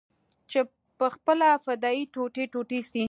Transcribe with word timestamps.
چې 0.51 0.59
پخپله 0.99 1.49
فدايي 1.65 2.03
ټوټې 2.13 2.45
ټوټې 2.53 2.79
سي. 2.91 2.99